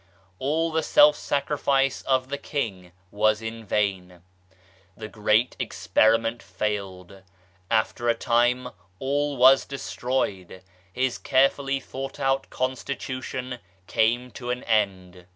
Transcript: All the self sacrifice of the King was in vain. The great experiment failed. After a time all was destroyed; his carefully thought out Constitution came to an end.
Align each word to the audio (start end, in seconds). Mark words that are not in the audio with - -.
All 0.39 0.71
the 0.71 0.81
self 0.81 1.15
sacrifice 1.15 2.01
of 2.01 2.29
the 2.29 2.39
King 2.39 2.91
was 3.11 3.39
in 3.39 3.63
vain. 3.63 4.23
The 4.97 5.07
great 5.07 5.55
experiment 5.59 6.41
failed. 6.41 7.21
After 7.69 8.09
a 8.09 8.15
time 8.15 8.69
all 8.97 9.37
was 9.37 9.63
destroyed; 9.63 10.63
his 10.91 11.19
carefully 11.19 11.79
thought 11.79 12.19
out 12.19 12.49
Constitution 12.49 13.59
came 13.85 14.31
to 14.31 14.49
an 14.49 14.63
end. 14.63 15.27